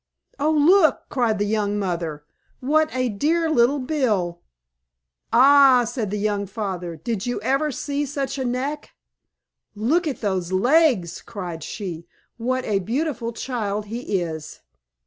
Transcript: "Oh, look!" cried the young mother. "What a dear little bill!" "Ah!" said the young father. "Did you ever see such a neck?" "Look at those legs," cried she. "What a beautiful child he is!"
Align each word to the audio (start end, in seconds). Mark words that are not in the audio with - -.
"Oh, 0.39 0.49
look!" 0.49 1.03
cried 1.09 1.37
the 1.37 1.45
young 1.45 1.77
mother. 1.77 2.23
"What 2.59 2.89
a 2.91 3.07
dear 3.07 3.51
little 3.51 3.77
bill!" 3.77 4.41
"Ah!" 5.31 5.83
said 5.85 6.09
the 6.09 6.17
young 6.17 6.47
father. 6.47 6.95
"Did 6.95 7.27
you 7.27 7.39
ever 7.41 7.71
see 7.71 8.07
such 8.07 8.39
a 8.39 8.43
neck?" 8.43 8.93
"Look 9.75 10.07
at 10.07 10.21
those 10.21 10.51
legs," 10.51 11.21
cried 11.21 11.63
she. 11.63 12.07
"What 12.37 12.65
a 12.65 12.79
beautiful 12.79 13.31
child 13.31 13.85
he 13.93 14.19
is!" 14.19 14.61